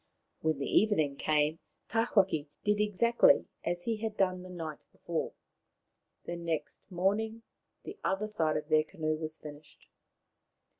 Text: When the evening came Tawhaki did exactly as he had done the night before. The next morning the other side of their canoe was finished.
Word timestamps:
When 0.39 0.57
the 0.57 0.65
evening 0.65 1.15
came 1.15 1.59
Tawhaki 1.87 2.47
did 2.63 2.81
exactly 2.81 3.45
as 3.63 3.83
he 3.83 3.97
had 3.97 4.17
done 4.17 4.41
the 4.41 4.49
night 4.49 4.83
before. 4.91 5.33
The 6.25 6.35
next 6.35 6.89
morning 6.91 7.43
the 7.83 7.99
other 8.03 8.25
side 8.25 8.57
of 8.57 8.69
their 8.69 8.83
canoe 8.83 9.15
was 9.17 9.37
finished. 9.37 9.85